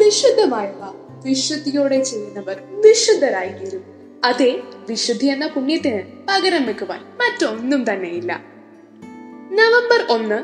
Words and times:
വിശുദ്ധമായവ 0.00 0.82
വിശുദ്ധിയോടെ 1.24 2.02
ചെയ്യുന്നവർ 2.02 2.62
വിശുദ്ധരായി 2.86 3.48
തീരും 3.48 3.84
അതെ 4.24 4.62
വിശുദ്ധി 4.88 5.26
എന്ന 5.26 5.46
പുണ്യത്തിന് 5.46 6.02
പകരം 6.28 6.66
വെക്കുവാൻ 6.66 7.00
മറ്റൊന്നും 7.00 7.92
തന്നെയില്ല. 7.92 8.44
നവംബർ 9.52 10.06
ഒന്ന് 10.10 10.38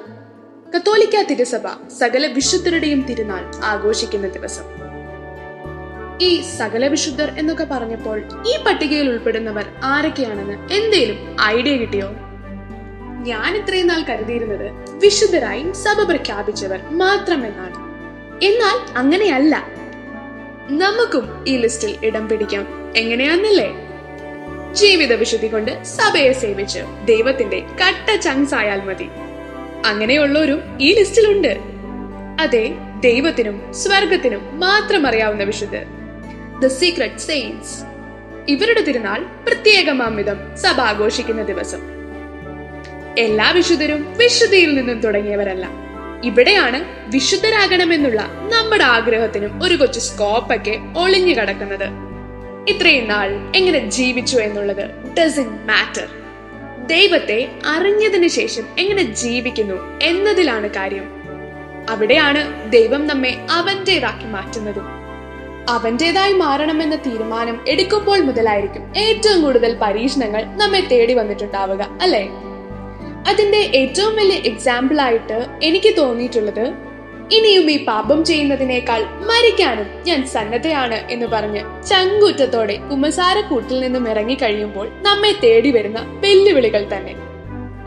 കത്തോലിക്ക 0.73 1.23
തിരുസഭ 1.23 1.89
സകല 1.89 2.27
വിശുദ്ധരുടെയും 2.27 3.01
തിരുനാൾ 3.01 3.51
ആഘോഷിക്കുന്ന 3.65 4.29
ദിവസം. 4.29 4.65
ഈ 6.21 6.41
സകല 6.41 6.87
വിശുദ്ധർ 6.87 7.31
എന്നൊക്കെ 7.31 7.65
പറഞ്ഞപ്പോൾ 7.65 8.21
ഈ 8.49 8.65
പട്ടികയിൽ 8.67 9.09
ഉൾപ്പെടുന്നവർ 9.09 9.67
ആരൊക്കെയാണെന്ന് 9.83 10.73
എന്തേലും 10.73 11.37
ഐഡിയ 11.43 11.77
കിട്ടിയോ? 11.77 12.09
ഞാൻ 13.27 13.57
ഇത്രയും 13.57 13.87
നാൾ 13.87 14.03
കരുതിയിരുന്നത് 14.03 14.71
വിശുദ്ധരായി 14.91 15.73
സഭ 15.73 16.03
പ്രഖ്യാപിച്ചവർ 16.03 16.81
മാത്രമെന്നാണ്. 16.93 17.86
എന്നാൽ 18.43 18.99
അങ്ങനെയല്ല. 18.99 19.67
നമുക്കും 20.71 21.45
ഈ 21.49 21.57
ലിസ്റ്റിൽ 21.57 21.97
ഇടം 22.03 22.29
പിടിക്കാം. 22.29 22.93
എങ്ങനെയാന്നല്ലേ? 22.97 23.73
ജീവിത 24.73 25.13
വിശുദ്ധി 25.13 25.47
കൊണ്ട് 25.47 25.85
സഭയെ 25.85 26.33
സേവിച്ച് 26.33 26.79
ദൈവത്തിന്റെ 27.05 27.59
കട്ട 27.59 28.21
ചങ്സ് 28.21 28.55
ആയാൽ 28.55 28.81
മതി. 28.81 29.09
അങ്ങനെയുള്ളവരും 29.87 30.79
ഈ 30.81 30.95
ലിസ്റ്റിലുണ്ട്. 30.95 31.59
അതെ 32.41 32.75
ദൈവത്തിനും 33.01 33.75
സ്വർഗത്തിനും 33.75 34.61
മാത്രം 34.61 35.07
അറിയാവുന്ന 35.07 35.43
വിശുദ്ധ 35.43 35.77
ദ 36.63 36.67
സീക്രട്ട് 36.67 37.19
സെയിൻസ് 37.19 37.85
ഇവരുടെ 38.49 38.81
തിരുനാൾ 38.81 39.23
പ്രത്യേകമാംവിധം 39.47 40.57
സഭ 40.57 40.81
ആഘോഷിക്കുന്ന 40.81 41.43
ദിവസം. 41.43 41.79
എല്ലാ 43.19 43.51
വിശുദ്ധരും 43.51 44.15
വിശുദ്ധിയിൽ 44.19 44.75
നിന്നും 44.75 45.01
തുടങ്ങിയവരല്ല. 45.01 45.86
ഇവിടെയാണ് 46.27 46.79
വിശുദ്ധരാകണമെന്നുള്ള 47.15 48.21
നമ്മുടെ 48.55 48.85
ആഗ്രഹത്തിനും 48.85 49.65
ഒരു 49.65 49.75
കൊച്ചു 49.75 50.01
സ്കോപ്പൊക്കെ 50.01 50.79
ഒളിഞ്ഞു 50.97 51.35
കിടക്കുന്നത്. 51.35 51.89
ഇത്രയും 52.69 53.09
നാൾ 53.09 53.53
എങ്ങനെ 53.57 53.91
ജീവിച്ചു 53.91 54.37
എന്നുള്ളത് 54.37 54.85
ഡസൻ 55.19 55.49
മാറ്റർ 55.67 56.07
ദൈവത്തെ 56.87 57.39
അറിഞ്ഞതിന് 57.67 58.29
ശേഷം 58.29 58.65
എങ്ങനെ 58.79 59.03
ജീവിക്കുന്നു 59.03 59.99
എന്നതിലാണ് 60.03 60.69
കാര്യം. 60.71 61.07
അവിടെയാണ് 61.91 62.73
ദൈവം 62.73 63.07
നമ്മെ 63.07 63.47
അവന്റേതാക്കി 63.51 64.25
മാറ്റുന്നതും. 64.25 64.87
അവന്റേതായി 65.69 66.33
മാറണമെന്ന 66.33 66.97
തീരുമാനം 66.97 67.65
എടുക്കുമ്പോൾ 67.69 68.21
മുതലായിരിക്കും 68.21 68.93
ഏറ്റവും 68.97 69.43
കൂടുതൽ 69.43 69.79
പരീക്ഷണങ്ങൾ 69.83 70.45
നമ്മെ 70.45 70.81
തേടി 70.81 71.15
വന്നിട്ടുണ്ടാവുക 71.15 71.89
അല്ലേ? 72.03 72.25
അതിന്റെ 73.27 73.61
ഏറ്റവും 73.75 74.17
വലിയ 74.17 74.39
എക്സാമ്പിൾ 74.51 75.01
ആയിട്ട് 75.01 75.47
എനിക്ക് 75.63 75.97
തോന്നിയിട്ടുള്ളത് 75.97 76.67
ഇനിയും 77.37 77.71
ഈ 77.71 77.85
പാപം 77.85 78.25
ചെയ്യുന്നതിനേക്കാൾ 78.25 79.01
മരിക്കാനും 79.03 79.89
ഞാൻ 80.07 80.27
സന്നദ്ധയാണ് 80.27 80.99
എന്ന് 81.11 81.27
പറഞ്ഞ് 81.27 81.63
ചങ്കൂറ്റത്തോടെ 81.87 82.77
കുമ്പസാരക്കൂട്ടിൽ 82.77 83.81
നിന്നും 83.81 84.11
ഇറങ്ങി 84.11 84.35
കഴിയുമ്പോൾ 84.35 84.89
നമ്മെ 85.03 85.33
തേടി 85.45 85.71
വരുന്ന 85.71 86.01
വെല്ലുവിളികൾ 86.21 86.89
തന്നെ. 86.93 87.15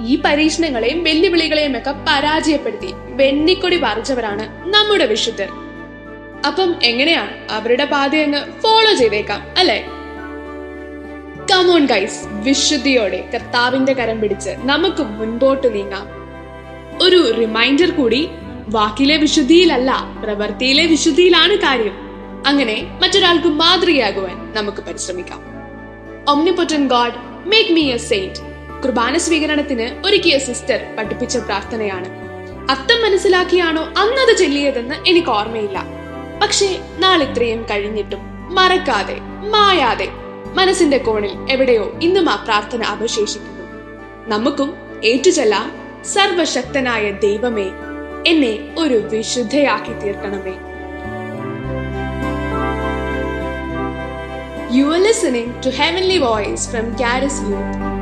ഈ 0.08 0.22
പരീക്ഷണങ്ങളെയും 0.26 1.04
വെല്ലുവിളികളെയും 1.04 1.78
ഒക്കെ 1.78 1.94
പരാജയപ്പെടുത്തി 2.08 2.94
വെണ്ണിക്കൊടി 3.22 3.78
പറിച്ചവരാണ് 3.78 4.46
നമ്മുടെ 4.76 5.06
വിശുദ്ധർ. 5.06 5.50
അപ്പം 6.48 6.76
എങ്ങനെയാ 6.84 7.24
അവരുടെ 7.50 7.86
പാതയെന്ന് 7.86 8.62
ഫോളോ 8.62 8.94
ചെയ്തേക്കാം 8.94 9.42
അല്ലേ? 9.58 9.80
കമോൺ 11.52 11.86
ഗൈസ് 11.86 12.20
വിശുദ്ധിയോടെ 12.28 13.30
കർത്താവിന്റെ 13.34 13.94
കരം 13.94 14.22
പിടിച്ച് 14.22 14.50
നമുക്ക് 14.50 15.04
മുൻപോട്ട് 15.04 15.76
നീങ്ങാം. 15.76 16.08
ഒരു 17.04 17.34
റിമൈൻഡർ 17.40 17.92
കൂടി 17.92 18.30
വാക്കിലെ 18.70 19.18
വിശുദ്ധിയിലല്ല 19.18 20.20
പ്രവൃത്തിയിലെ 20.24 20.86
വിശുദ്ധിയിലാണ് 20.86 21.56
കാര്യം. 21.58 21.96
അങ്ങനെ 22.48 23.00
മറ്റൊരാൾക്ക് 23.02 23.48
മാതൃകയാകുവാൻ 23.48 24.54
നമുക്ക് 24.54 24.78
പരിശ്രമിക്കാം. 24.78 25.42
Omnipotent 26.30 26.88
God 26.88 27.18
make 27.50 27.70
me 27.70 27.92
a 27.92 27.98
saint 27.98 28.40
കുർബാന 28.84 29.18
സ്വീകരണത്തിന് 29.18 30.08
ഒരുക്കിയ 30.08 30.38
സിസ്റ്റർ 30.38 30.96
പഠിപ്പിച്ച 30.98 31.38
പ്രാർത്ഥനയാണ്. 31.38 32.10
അർത്ഥം 32.72 33.02
മനസ്സിലാക്കിയാണോ 33.02 33.82
അന്നത് 33.82 34.38
ചൊല്ലിയതെന്ന് 34.38 34.96
എനിക്ക് 35.08 35.30
ഓർമ്മയില്ല. 35.30 35.84
പക്ഷേ 36.42 36.80
നാളിത്രയും 37.00 37.66
കഴിഞ്ഞിട്ടും 37.72 38.20
മറക്കാതെ 38.56 39.18
മായാതെ 39.50 40.08
മനസ്സിന്റെ 40.56 40.98
കോണിൽ 40.98 41.34
എവിടെയോ 41.52 41.86
ഇന്നും 42.02 42.30
ആ 42.30 42.36
പ്രാർത്ഥന 42.46 42.84
അവശേഷിക്കുന്നു 42.86 43.58
നമുക്കും 44.28 44.70
ഏറ്റുചൊല്ലാം 45.04 45.68
സർവശക്തനായ 46.06 47.12
ദൈവമേ 47.22 47.68
എന്നെ 48.28 48.54
ഒരു 48.78 48.98
വിശുദ്ധയാക്കി 49.10 49.94
തീർക്കണമേ 50.04 50.56
you 54.74 54.86
are 54.88 55.02
listening 55.02 55.56
to 55.66 55.72
heavenly 55.78 56.20
voice 56.20 56.70
from 56.70 56.88
Garas 57.00 57.42
Youth. 57.42 57.99